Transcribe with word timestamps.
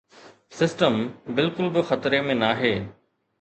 ’System‘ 0.59 0.97
بلڪل 1.41 1.69
به 1.77 1.85
خطري 1.91 2.23
۾ 2.31 2.39
ناهي. 2.41 2.73